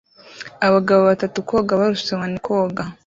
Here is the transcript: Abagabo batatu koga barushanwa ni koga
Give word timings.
Abagabo 0.67 1.01
batatu 1.09 1.37
koga 1.49 1.73
barushanwa 1.79 2.25
ni 2.31 2.39
koga 2.45 2.83